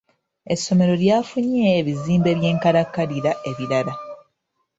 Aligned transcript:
Essomero 0.53 0.93
lyafunye 1.03 1.63
ebizimbe 1.79 2.31
by'enkalakkalira 2.39 3.31
ebirala. 3.49 3.93